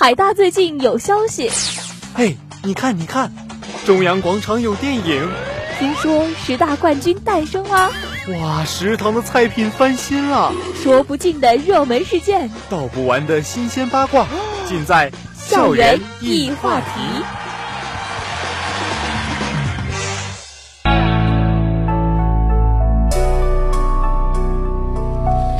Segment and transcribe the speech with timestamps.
[0.00, 1.50] 海大最近有消息。
[2.14, 3.32] 嘿，你看，你看，
[3.84, 5.28] 中央广场有电影。
[5.80, 7.90] 听说十大冠军诞生啦！
[8.40, 10.52] 哇，食堂的菜品翻新了。
[10.80, 14.28] 说不尽的热门事件，道不完的新鲜八卦，
[14.68, 16.84] 尽在校园易话题。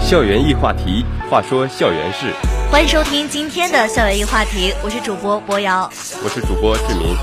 [0.01, 2.33] 校园易话题，话说校园事。
[2.71, 5.91] 欢迎收听今天的校园一话题，我是主播博瑶，
[6.23, 7.17] 我是主播志明。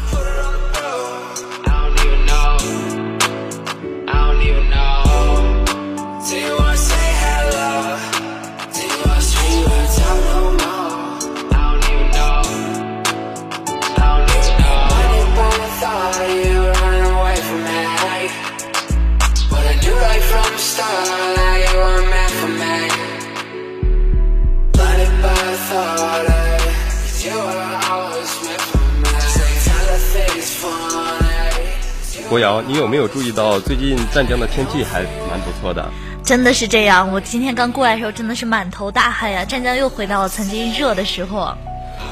[32.62, 35.90] 你有没有注意到最近湛江的天气还蛮不错的？
[36.24, 39.46] 真的是这样，我今天刚过来的时候真的是满头大汗呀！
[39.46, 41.56] 湛江又回到了曾经热的时候。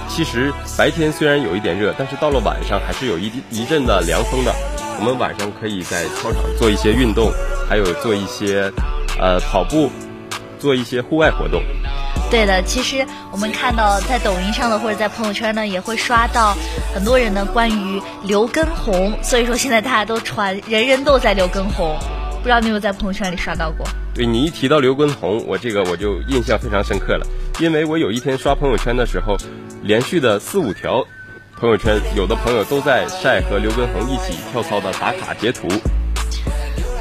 [0.08, 4.54] 其实白天虽然有一点热，但是到了晚上还是有一一阵的凉风的。
[5.00, 7.32] 我们晚上可以在操场做一些运动，
[7.68, 8.72] 还有做一些
[9.20, 9.90] 呃跑步，
[10.60, 11.64] 做一些户外活动。
[12.30, 16.56] 对的，其实我们看到在抖音上的或者在朋友圈呢，也会刷到
[16.94, 21.96] 很多人呢关于刘畊宏，所以说现在大家都传，人人都在刘畊宏，
[22.42, 23.86] 不知道你有没有在朋友圈里刷到过？
[24.16, 27.28] 对你一提到刘畊宏，我这个我就印象非常深刻了，
[27.60, 29.38] 因为我有一天刷朋友圈的时候，
[29.84, 31.06] 连续的四五条
[31.60, 35.68] 朋友圈，有的朋友都在晒和刘畊宏一起跳操的打卡截图。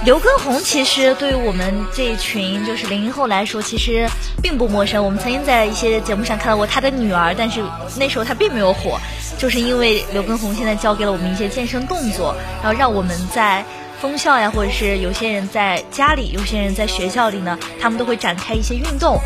[0.04, 4.08] 刘畊宏其实对于我们这一群就是零零后来说，其实
[4.42, 5.04] 并不陌生。
[5.04, 7.62] 我们曾经在一些节目上看到过他的女儿，但是
[7.96, 8.98] 那时候他并没有火，
[9.38, 13.64] 就是因为刘畊宏现在教给了我们一些健身动作，然后让我们在
[14.00, 19.20] 封校呀，或者是有些人在家里，有些人在学校里呢，他们都会展开一些运动。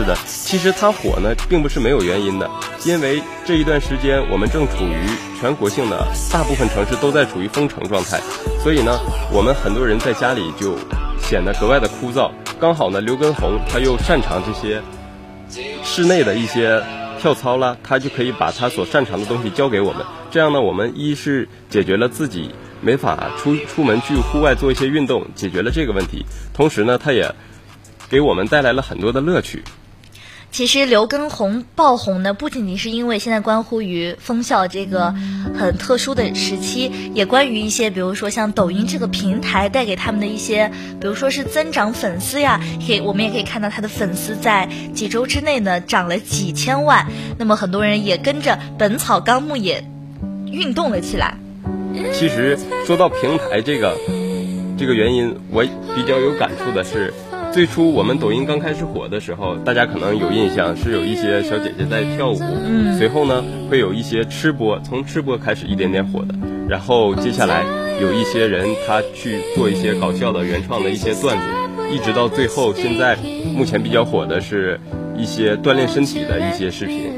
[0.00, 2.50] 是的，其实他火呢，并不是没有原因的，
[2.86, 4.96] 因为这一段时间我们正处于
[5.38, 8.18] 全国性的大部分城市都在处于封城状态，
[8.62, 8.98] 所以呢，
[9.30, 10.74] 我们很多人在家里就
[11.20, 12.30] 显得格外的枯燥。
[12.58, 14.80] 刚好呢，刘畊宏他又擅长这些
[15.84, 16.82] 室内的一些
[17.20, 20.02] 跳操啦，他就可以把他所擅长的东西教给我们。
[20.30, 26.24] 这样呢，我们一是解决了自己没法出出门去户外做一些运动，解决了这个问题，
[26.54, 27.34] 同时呢，他也
[28.08, 29.62] 给我们带来了很多的乐趣。
[30.52, 35.14] 其实刘畊宏爆红呢，不仅仅是因为现在关乎于封校这个
[35.56, 47.06] 很特殊的时期，也关于一些，比如说像抖音这个平台带给他们的一些，比如说是增长粉丝呀，可以我们也可以看到他的粉丝在几周之内呢涨了几千万。
[47.38, 49.84] 那么很多人也跟着《本草纲目》也
[50.50, 51.38] 运动了起来。
[52.12, 53.96] 其实说到平台这个
[54.76, 55.62] 这个原因，我
[55.94, 57.14] 比较有感触的是。
[57.52, 66.34] 最初我们抖音刚开始火的时候，大家可能有印象是有一些小姐姐在跳舞，嗯，随后呢会有一些吃播，从吃播开始一点点火的，
[66.68, 67.64] 然后接下来
[68.00, 71.44] 有一些人他去做一些搞笑的原创的一些段子，
[71.92, 73.16] 一直到最后，现在
[73.52, 74.78] 目前比较火的是
[75.16, 77.12] 一些锻炼身体的一些视频。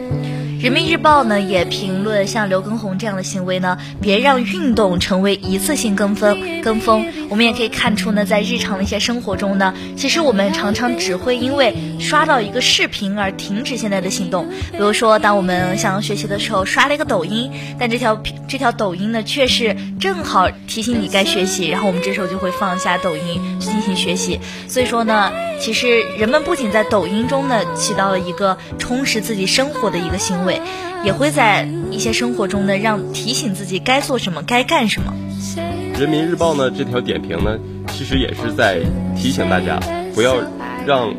[0.62, 6.62] 人民日报呢也评论，像刘畊宏这样的行为呢，别让运动成为一次性跟风。
[6.62, 14.46] 跟风，我们也可以看出呢，在日常的一些生活中呢，其实我们常常只会因为刷到一个视频而停止现在的行动。
[14.70, 24.38] 比如说，当我们想要学习的时候，刷了一个抖音，但这条这条抖音呢，却是正好提醒你该学习，然后我们这时候就会放下抖音进行学习。
[24.68, 30.51] 所以说呢，其实人们不仅在抖音中呢起到了一个充实自己生活的一个行为。
[31.04, 35.12] 也会在一些生活中呢，让提醒自己该做什么，该干什么。
[35.98, 37.58] 人民日报呢这条点评呢，
[37.88, 38.80] 其实也是在
[39.16, 39.78] 提醒大家，
[40.14, 40.36] 不要
[40.86, 41.14] 让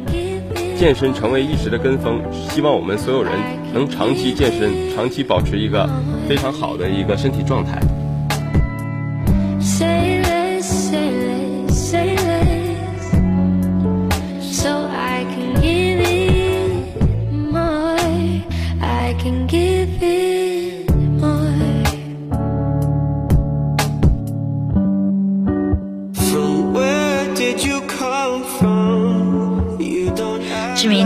[0.78, 2.22] 健身成为一时的跟风。
[2.50, 3.32] 希望我们所有人
[3.74, 5.90] 能长期健身，长期保持一个
[6.28, 7.80] 非常好的一个身体状态。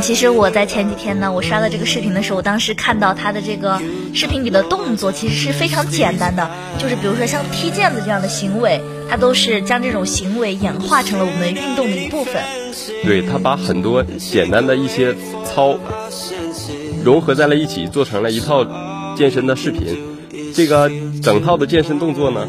[0.08, 3.82] 其实我在前几天呢，我刷到这个视频的时候，我当时看到他的这个
[4.14, 12.42] 视频里的动作其实是非常简单的，就是比如说像踢毽子这样的行为，他都是将这种行为演化成了我们运动的一部分。
[13.04, 15.14] 对他把很多简单的一些
[15.46, 15.78] 操。
[17.04, 18.66] 融合在了一起，做成了一套
[19.18, 19.98] 健身的视频。
[20.56, 20.90] 这个
[21.22, 22.48] 整套的健身动作呢，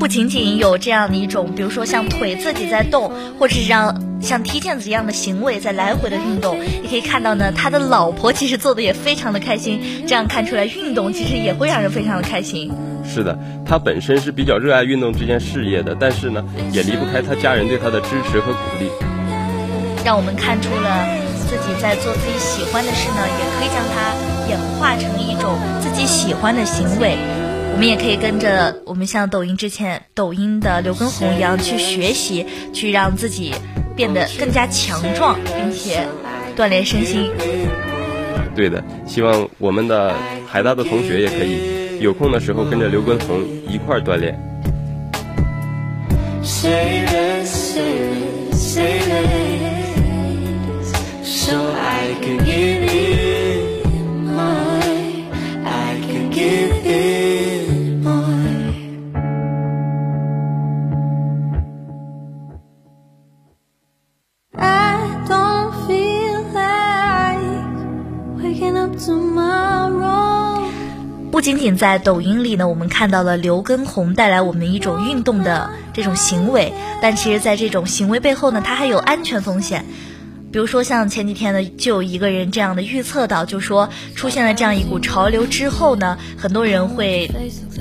[0.00, 9.80] 不仅仅有这样的一种，比如说像腿自己在动，或者是让像踢毽子一样的行为在来回的运动，你可以看到呢，他的老婆其实做的也非常的开心。
[10.06, 12.72] 这样看出来，运动其实也会让人非常的开心。
[13.04, 18.90] 是的，他本身是比较热爱运动这件事业的，但是呢，也离不开他家人对他的支持和鼓励。
[20.04, 21.06] 让我们看出了
[21.48, 24.14] 自己在做自己喜欢的事呢，也可以将它
[24.48, 27.16] 演化成一种自己喜欢的行为。
[27.72, 33.52] 我们也可以跟着我们像抖音之前抖音的刘畊宏一样去学习，去让自己
[33.96, 36.06] 变得更加强壮，并且
[36.54, 37.30] 锻炼身心。
[38.54, 40.14] 对的，希望我们的
[40.46, 44.38] 海大的同学也可以有空的时候跟着刘畊宏一块儿锻炼。
[71.36, 76.72] 不仅仅在抖音里呢，我们看到了刘畊宏带来我们一种运动的这种行为，
[77.02, 79.84] 但其实，在这种行为背后呢，它还有安全风险。
[80.50, 87.30] 比如说，像前几天呢，就有一个人这样的预测到，就说出现了这样一股潮流之后呢，很多人会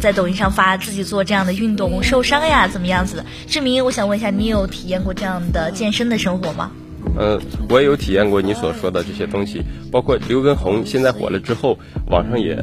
[0.01, 3.25] 在抖音上发自己做这样的运动受伤呀，怎么样子的？
[3.47, 6.71] 志明，我想问一下，你有体验过这样的健身的生活吗？
[7.17, 9.61] 嗯，我也有体验过你所说的这些东西，
[9.91, 11.77] 包括刘畊宏现在火了之后，
[12.09, 12.57] 网上也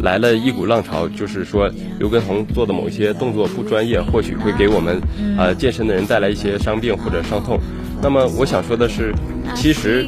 [0.00, 5.00] 来了一股浪潮，就是说刘畊宏做的某些动作不专业，或许会给我们
[5.36, 7.58] 呃健身的人带来一些伤病或者伤痛。
[8.00, 9.12] 那么我想说的是，
[9.56, 10.06] 其实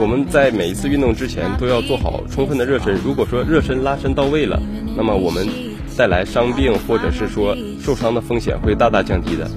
[0.00, 2.98] 我们在每一次运动之前都要做好充分的热身。
[3.04, 4.60] 如果说热身拉伸到位了，
[4.96, 5.46] 那么我们
[5.96, 9.48] 带来伤病或者是说受伤的风险会大大降低的，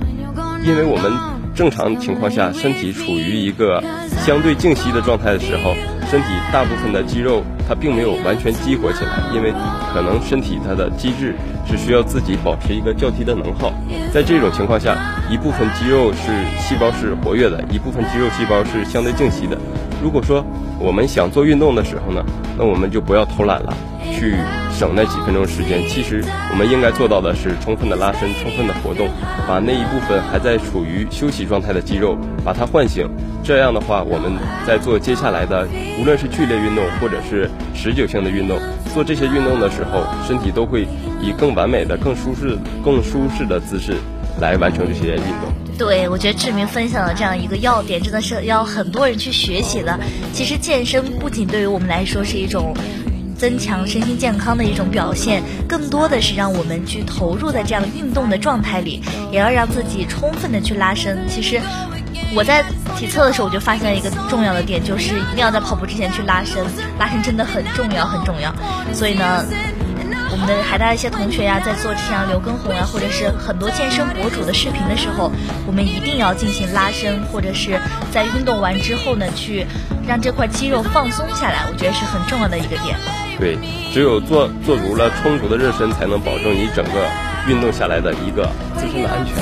[0.64, 1.39] 因为我们。
[1.60, 3.84] 正常情况下，身体处于一个
[4.26, 5.76] 相对静息的状态的时候，
[6.10, 9.52] 身体大部分的肌肉它并没有完全激活起来，因为
[9.94, 11.36] 可能身体它的机制
[11.68, 13.74] 是需要自己保持一个较低的能耗。
[14.14, 14.96] 在这种情况下，
[15.30, 19.58] 一部分肌肉是细胞是活跃的，一部分肌肉细胞是相对静息的。
[20.02, 20.42] 如果说
[20.80, 22.24] 我们想做运动的时候呢，
[22.58, 23.74] 那我们就不要偷懒了。
[24.14, 24.34] 去
[24.80, 29.10] 省那几分钟时间，其实我们应该做到的是充分的拉伸、充分的活动，
[29.46, 33.06] 把那一部分还在处于休息状态的肌肉把它唤醒。
[33.44, 34.32] 这样的话，我们
[34.66, 35.68] 在做接下来的
[36.00, 38.58] 无论是剧烈运动或者是持久性的运动，
[38.94, 40.88] 做这些运动的时候，身体都会
[41.22, 43.98] 以更完美的、更舒适、更舒适的姿势
[44.40, 45.52] 来完成这些运动。
[45.78, 50.00] 对，我觉得志明分享的这样一个要点，真的是要很多人去学习的。
[50.32, 52.74] 其实健身不仅对于我们来说是一种。
[53.40, 59.02] 增强身心健康的一种表现，更多的是让我们去投入在这样运动的状态里，
[59.32, 61.18] 也要让自己充分的去拉伸。
[61.30, 61.60] 其实
[62.36, 62.64] 我在
[62.98, 66.64] 体测的时候，我就发现了一个重要的点，就是一定要在跑步之前去拉伸，
[67.00, 68.54] 拉伸真的很重要，很重要。
[68.94, 69.46] 所以呢。
[70.32, 75.32] 我们的海大一些同学呀，在做像刘畊宏啊，或者是很多健身博主的视频的时候，
[75.66, 77.80] 我们一定要进行拉伸，或者是
[78.12, 79.66] 在运动完之后呢，去
[80.08, 82.96] 让这块肌肉放松下来，我觉得是很重要的一个点。
[83.40, 83.58] 对，
[83.92, 87.08] 只有做做足了充足的热身，才能保证你整个
[87.48, 89.34] 运动下来的一个自身的安全。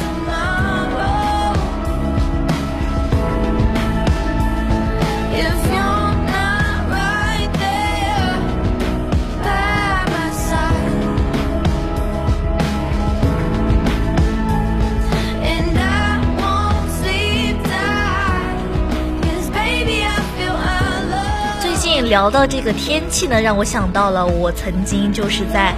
[22.08, 25.74] 聊到这个天气呢，让我想到了我曾经就是在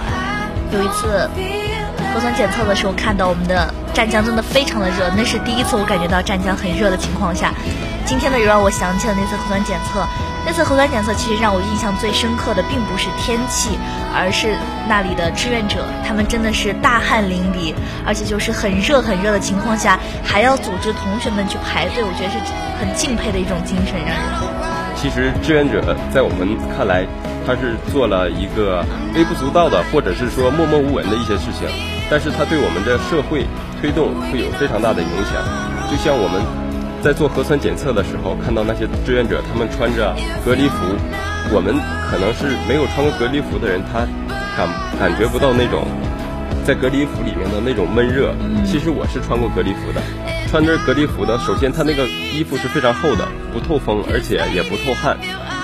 [0.72, 1.28] 有一次
[2.14, 7.52] 核酸检测的时候，看到我们的湛江真的非常的热，那是第一次我感觉到湛江很热的情况下。
[8.06, 10.06] 今天呢，又让我想起了那次核酸检测。
[10.46, 13.78] 那次核酸检测其实让我印象最深刻的，并不是天气，
[14.14, 14.56] 而是
[14.88, 17.74] 那里的志愿者，他们真的是大汗淋漓，
[18.06, 22.38] 而且就是很热很热的情况下，还要组织同学们去排队，我觉得是
[22.80, 24.59] 很敬佩的一种精神，让人。
[25.00, 27.06] 其实志愿者在我们看来，
[27.46, 28.84] 他是做了一个
[29.16, 31.66] 微不足道的，或者是说默默无闻的一些事情，
[32.10, 33.46] 但是他对我们的社会
[33.80, 35.40] 推动会有非常大的影响。
[35.88, 36.44] 就像我们
[37.00, 40.14] 在做核酸检测的时候，看到那些志愿者，他们穿着
[40.44, 40.76] 隔离服，
[41.48, 41.80] 我们
[42.12, 44.04] 可能是没有穿过隔离服的人，他
[44.52, 44.68] 感
[45.00, 45.88] 感觉不到那种
[46.62, 48.36] 在隔离服里面的那种闷热。
[48.68, 50.39] 其实我是穿过隔离服的。
[50.50, 52.04] 穿着隔离服的，首先它那个
[52.34, 55.16] 衣服是非常厚的，不透风，而且也不透汗。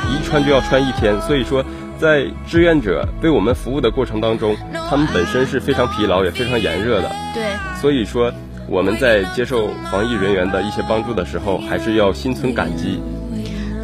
[0.08, 1.64] 一穿就要穿一天，所以说
[1.98, 4.54] 在志愿者为我们服务的过程当中，
[4.88, 7.10] 他们本身是非常疲劳也非常炎热的。
[7.34, 7.42] 对，
[7.80, 8.32] 所以说
[8.68, 13.02] 我们在接受防疫人员的一些帮助的时候，还是要心存感激。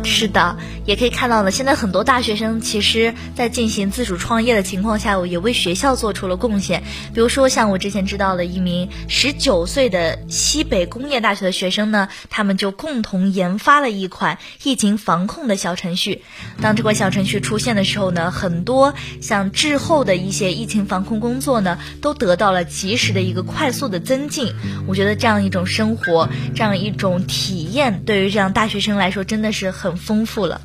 [0.05, 1.51] 是的，也可以看到呢。
[1.51, 6.83] 现在很多大学生其实，在进行自主创业的情况下，也为学校做出了贡献。
[7.15, 16.23] 比如说，像我之前知道的一名十九岁的西北工业大学的学生呢，他们就共同研发了一款疫情防控的小程序。
[16.61, 24.53] 当这款小程序出现的时候呢，很多像滞后的一些疫情防控工作呢，都得到了及时的一个快速的增进。
[24.87, 29.92] 我觉得这样一种生活，这样一种体验，对于这样大学生来说，真的是很。
[29.97, 30.61] 丰富了，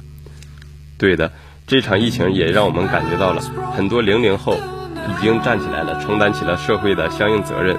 [0.97, 1.31] 对的，
[1.65, 3.41] 这场疫情也让我们感觉到了
[3.75, 7.77] 很多零零后已经站起来了，承担起了社会的相应责任。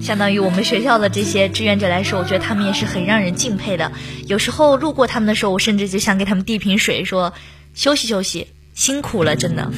[0.00, 3.92] 相当于我们学校的这些志愿者来说，我觉得他们也是很让人敬佩的。
[4.26, 7.32] 有时候路过他们的时候，我甚至就想给他们递瓶水，说
[7.72, 9.70] 休息休息，辛苦了，真的。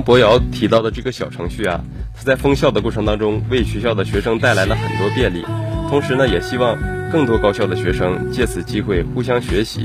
[0.00, 1.80] 博瑶提到的这个小程序啊，
[2.14, 5.44] 它在封校的过程当中，为学校的学生带来了很多便利。
[5.88, 6.78] 同时呢，也希望
[7.10, 9.84] 更多高校的学生借此机会互相学习，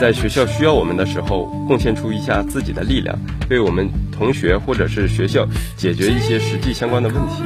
[0.00, 3.16] 在学校需要我们的时候，贡献出一下自己的力量，
[3.48, 7.44] 为我们同学或者是学校解决一些实际相关的问题。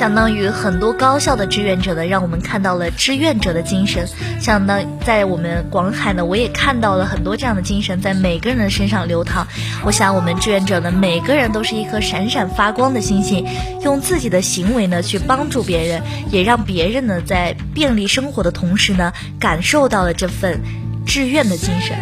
[0.00, 4.08] 相当于很多高校的志愿者呢，让我们看到了志愿者的精神。
[4.40, 9.46] 相当在我们广海呢，我也看到了很多这样的精神在每个人的身上流淌。
[9.84, 13.44] 我想，我们志愿者呢，每个人都是一颗闪闪发光的星星，
[13.82, 20.62] 用自己的行为呢去帮助别人，也让别人呢在便利生活的同时呢，感受到了这份
[21.04, 21.94] 志愿的精神。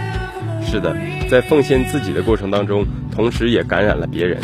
[0.64, 0.96] 是的，
[1.28, 4.40] 在奉献自己的过程当中，同时也感染了别人。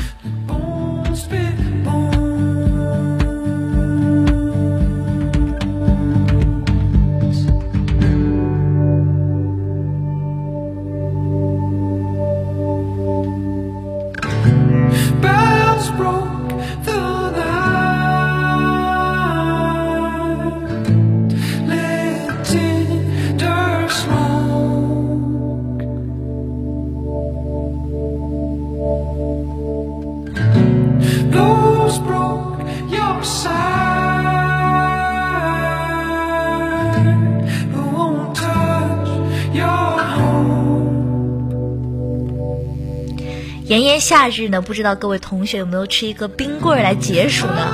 [44.05, 47.73] 夏日呢，不知道各位同学有没有吃一个冰棍来解暑呢？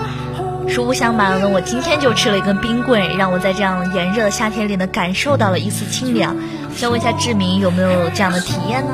[0.69, 6.37] 实不相瞒呢，我今天就吃了一根冰棍，让我在这样炎热的夏天里呢，感受到了一丝清凉。
[6.77, 8.93] 想问一下志明，有没有这样的体验呢？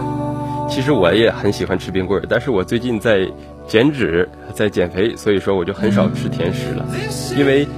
[0.70, 3.30] 其实我也很喜欢吃冰棍，但是我最近在
[3.68, 6.86] 减脂，在减肥，所以说我就很少吃甜食了。
[7.36, 7.68] 因为，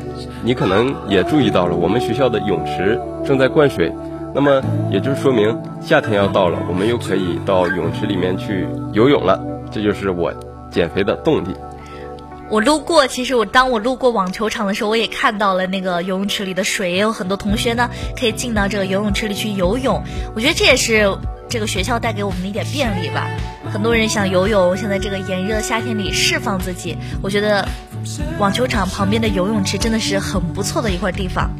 [0.44, 2.96] 你可能也注意到了，我们学校的泳池
[3.26, 3.92] 正在灌水。
[4.34, 9.40] 那么也就说明夏天要到了，我们又可以到泳池里面去游泳了。
[9.70, 10.32] 这就是我
[10.70, 11.54] 减肥的动力。
[12.50, 20.02] 我路过，其实我当我路过网球场的时候，我也看到了那个游泳池里的水，也有很多同学呢可以进到这个游泳池里去游泳。
[20.34, 21.18] 我觉得这也是
[21.50, 23.28] 这个学校带给我们的一点便利吧。
[23.70, 26.96] 很多人想游泳，想在这个炎热的夏天里释放自己。
[27.22, 27.68] 我觉得
[28.38, 31.50] 网球场旁边的游泳池真的是很不错的一块地方。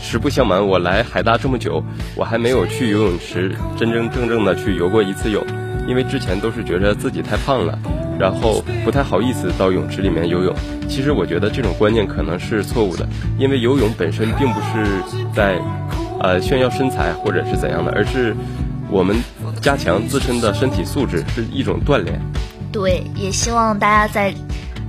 [0.00, 1.82] 实不相瞒，我来海大这么久，
[2.14, 5.44] 我还没有去游泳池真真正正的去游过一次泳，
[5.86, 7.78] 因为之前都是觉得自己太胖了，
[8.18, 10.54] 然后不太好意思到泳池里面游泳。
[10.88, 13.06] 其实我觉得这种观念可能是错误的，
[13.38, 15.02] 因为游泳本身并不是
[15.34, 15.58] 在，
[16.20, 18.34] 呃炫耀身材或者是怎样的，而是
[18.90, 19.16] 我们
[19.60, 22.18] 加强自身的身体素质是一种锻炼。
[22.72, 24.32] 对，也希望大家在。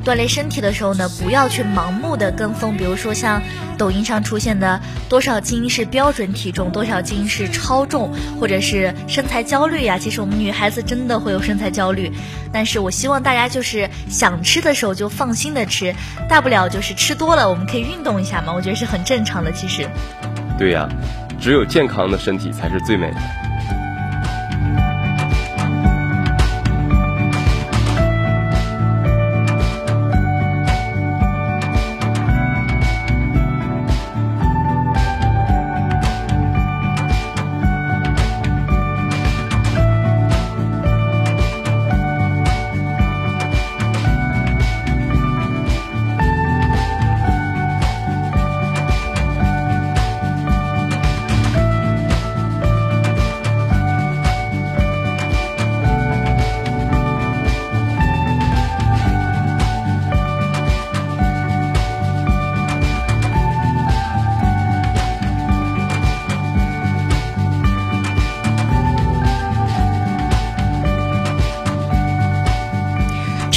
[0.09, 2.75] 锻炼身体的时候呢，不要去盲目的跟风。
[2.75, 3.43] 比如说像
[3.77, 9.99] 抖音上出现的多少斤是标准体重，多少斤是超重，或者是身材焦虑呀。
[9.99, 12.11] 其实我们女孩子真的会有身材焦虑，
[12.51, 15.93] 但是我希望大家就是想吃的时候就放心的吃，
[16.27, 18.51] 大不了就是吃多了，我们可以运动一下嘛。
[18.51, 19.51] 我觉得是很正常的。
[19.51, 19.87] 其实，
[20.57, 20.89] 对呀，
[21.39, 23.48] 只有健康的身体才是最美的。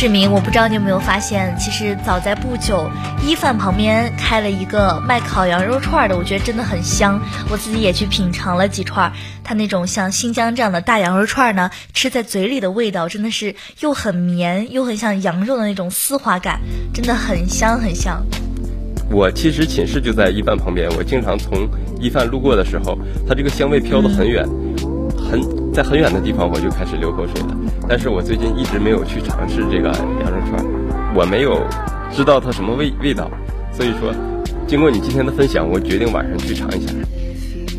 [0.02, 2.90] 志明，我不知道你有没有发现，其实早在不久，
[3.24, 7.20] 一饭旁边开了一个卖烤羊肉串的，我觉得真的很香。
[7.48, 9.12] 我自己也去品尝了几串，
[9.44, 16.60] 它那种像新疆这样的大羊肉串呢，吃在嘴里的味道真的是又很绵，又很像羊肉的那种丝滑感，
[16.92, 18.26] 真的很香很香。
[19.08, 21.68] 我其实寝室就在一饭旁边，我经常从
[22.00, 24.44] 一饭路过的时候，它这个香味飘得很远，
[25.32, 27.56] 很在很远的地方我就开始流口水了。
[27.88, 30.62] 但是我最近一直没有去尝试这个羊肉串，
[31.14, 31.66] 我没有
[32.12, 33.30] 知道它什么味味道，
[33.72, 34.14] 所以说，
[34.66, 36.92] 经过你今天的分享，我决定晚上去尝一下。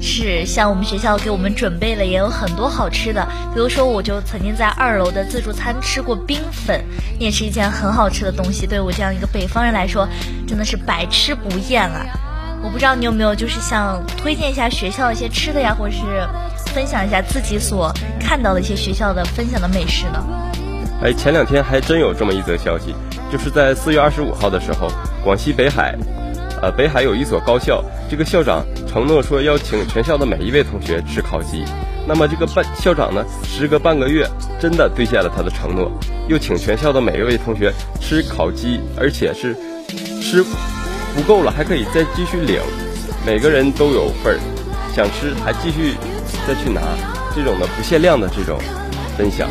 [0.02, 6.84] 是，像我们学校给我们准备了也有很多好吃的，比如说我就曾经在二楼的自助餐吃过冰粉，
[7.20, 8.66] 也是一件很好吃的东西。
[8.66, 10.10] 对我这样一个北方人来说，
[10.48, 12.06] 真的是百吃不厌啊！
[12.64, 16.26] 我不知道你有没有就是想推荐一下学校一些吃的呀，或者是
[16.74, 20.26] 分享一下自己所看到的一些学校的分享的美食呢？
[21.04, 22.96] 哎，前两天还真有这么一则消息，
[23.30, 24.90] 就是在四月二十五号的时候，
[25.22, 25.94] 广西北海，
[26.62, 28.66] 呃，北海有一所高校，这个校长。
[28.88, 31.66] 承诺说要请全校的每一位同学吃烤鸡，
[32.08, 34.26] 那么这个半校长呢，时隔半个月
[34.62, 35.92] 真的兑现了他的承诺，
[36.30, 39.54] 又请全校的每一位同学吃烤鸡，而且是
[40.22, 40.46] 吃
[41.16, 42.62] 不够了还可以再继续领，
[43.26, 44.40] 每个人都有份儿，
[44.96, 45.96] 想吃还继续
[46.48, 46.82] 再去拿，
[47.36, 48.60] 这种的不限量的这种
[49.18, 49.50] 分享。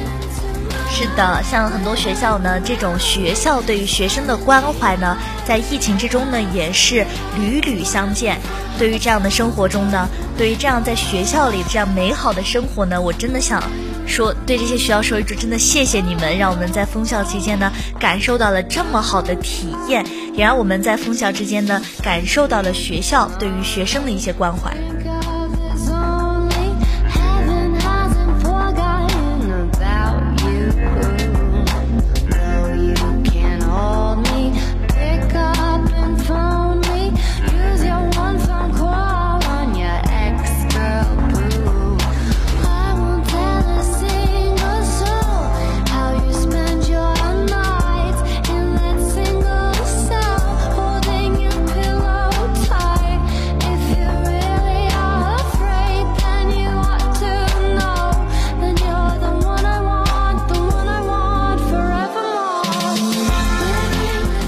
[0.91, 7.07] 是的，像很多学校呢，这种学校对于学生的关怀呢，在疫情之中呢，也是
[7.39, 8.39] 屡屡相见。
[8.79, 13.63] 对于这样的生活中呢，对于这样在学校里这样美好的生活呢，我真的想
[14.07, 24.75] 说，对这些学校说一句，真的谢谢你们，让我们在封校期间呢，感受到了这么好的体验，也让我们在封校之间呢，感受到了学校对于学生的一些关怀。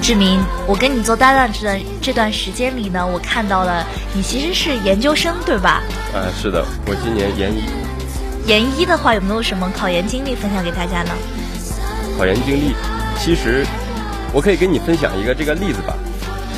[0.04, 5.82] 志明，我跟你做搭档这段这段时间里呢，我看到了你其实是研究生，对吧？
[6.12, 7.64] 啊，是的，我今年研一。
[8.46, 11.10] 研一的话，有没有什么考研经历分享给大家呢？
[12.18, 12.74] 考研经历，
[13.18, 13.64] 其实
[14.30, 15.94] 我可以跟你分享一个这个例子吧。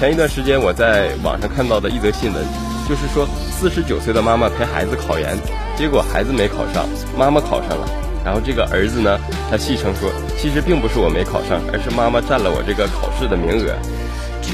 [0.00, 2.44] 前一段时间我在网上看到的一则新闻，
[2.88, 5.38] 就是说四十九岁的妈妈陪孩子考研，
[5.78, 6.84] 结果孩子没考上，
[7.16, 7.86] 妈妈考上了。
[8.26, 9.16] 然后这个儿子呢，
[9.48, 13.70] 他戏称说，其实并不是我没考上，而是妈妈占了我这个考试的名额。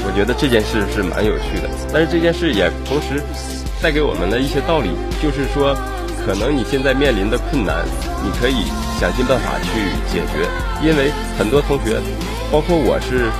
[0.05, 3.17] 我觉得这件事是蛮有趣的，但是这件事也同时
[3.81, 5.73] 带给我们的一些道理，就是说，
[6.21, 7.81] 可能你现在面临的困难，
[8.21, 8.69] 你可以
[9.01, 10.45] 想尽办法去解决，
[10.85, 11.97] 因为很多同学，
[12.53, 13.33] 包括我是。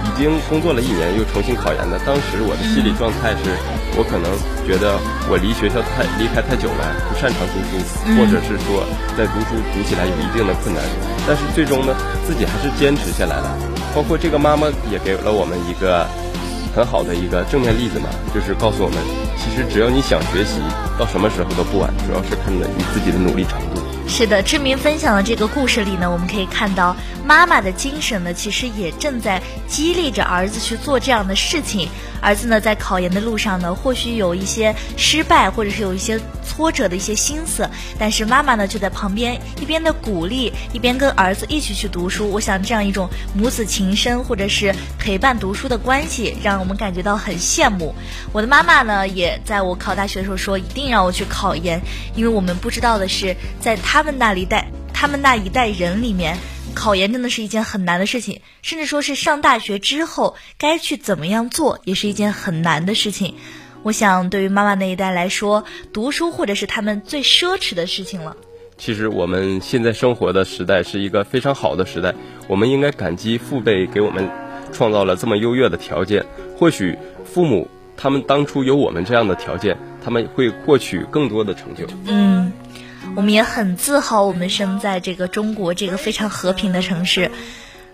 [0.00, 1.98] 已经工作了一年，又重新考研的。
[2.04, 3.56] 当时我的心理状态是，
[3.96, 4.30] 我可能
[4.66, 4.98] 觉得
[5.28, 7.82] 我离学校太离开太久了，不擅长读书，
[8.16, 10.82] 或者是说在读书读起来有一定的困难。
[11.26, 11.94] 但是最终呢，
[12.26, 13.56] 自己还是坚持下来了。
[13.94, 16.06] 包括这个妈妈也给了我们一个
[16.74, 18.98] 很好的一个正面例子嘛，就是告诉我们，
[19.36, 20.62] 其实只要你想学习，
[20.96, 23.82] 到什么时候都不晚，主要是看的你自己的努力程度。
[24.06, 31.88] 是的，志明分享的这个故事里呢，我们可以看到妈妈的精神呢，其实也正在激励着儿子去做这样的事情。
[32.20, 37.66] 儿子呢，在考研的路上呢，或许有一些失败，或者是有一些挫折的一些心思，
[37.98, 42.28] 但是妈妈呢，就在旁边一边的鼓励，一边跟儿子一起去读书。
[42.28, 47.94] 我想这样一种母子情深，或者是陪伴读书的关系，让我们感觉到很羡慕。
[48.32, 51.80] 我的妈妈呢，也在我考大学的时候说，一定让我去考研，
[52.14, 54.00] 因为我们不知道的是，在他。
[54.02, 56.34] 们那一代，他们那一代人里面，
[56.74, 63.34] 考研真的是一件很难的事情，甚至说是上大学之后该去怎么样做，也是一件很难的事情。
[63.82, 68.36] 我想，对于妈妈那一代来说，读书或者是他们最奢侈的事情了。
[68.78, 72.14] 其实，我们现在生活的时代是一个非常好的时代，
[72.48, 74.28] 我们应该感激父辈给我们
[74.72, 76.24] 创造了这么优越的条件。
[76.56, 81.86] 或许父母他们当初有我们这样的条件，他们会获取更多的成就。
[82.06, 82.50] 嗯。
[83.16, 87.30] 我们也很自豪，我们生在这个中国这个非常和平的城市。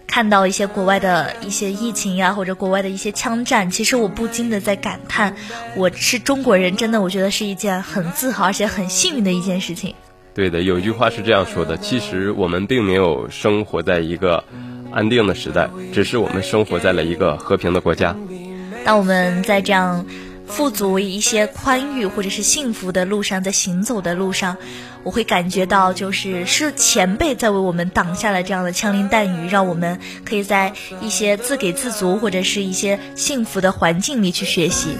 [0.06, 5.34] 看到一些国外的一些疫情呀，或者国外的一些枪战，其实我不禁的在感叹，
[5.76, 9.94] 我是中国人，真的，我觉得是一件很自豪而且很幸运的一件事情。
[10.32, 14.44] 对的，有一句话是这样说的：其实我们并没有生活在一个
[14.92, 18.14] 安定的时代，只是我们生活在了一个和平的国家。
[18.84, 20.06] 当我们在这样
[20.48, 24.56] 富足一些宽裕或者是幸福的路上，在行走的路上，
[25.02, 34.96] 我会感觉到就是是前辈在为我们挡下了这样的枪林弹雨，让我们可以在一些自给自足或者是一些幸福的环境里去学习。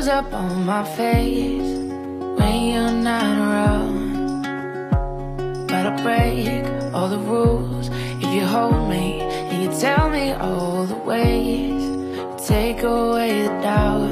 [0.00, 1.70] shows up on my face
[2.38, 4.42] when you're not around.
[5.68, 6.64] But I break
[6.94, 7.90] all the rules
[8.22, 11.82] if you hold me and you tell me all the ways
[12.16, 14.08] you take away the doubt.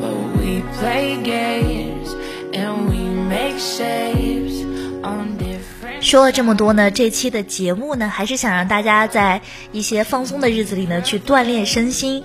[0.00, 2.08] But we play games
[2.54, 4.64] and we make shapes
[5.04, 6.00] on different.
[6.00, 12.24] 说了这么多呢，这期的节目呢，还是想让大家在一些放松的日子里呢，去锻炼身心，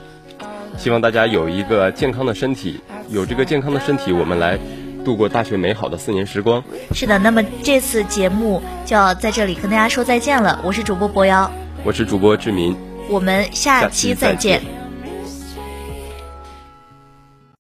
[0.87, 4.57] 希望大家有一个健康的身体，有这个健康的身体，我们来
[5.05, 6.63] 度过大学美好的四年时光。
[6.93, 10.61] 是的，那么这次节目就要在这里跟大家说再见了。
[10.65, 11.51] 我是主播博瑶，
[11.83, 12.77] 我是主播志民，
[13.09, 14.76] 我们下期再见。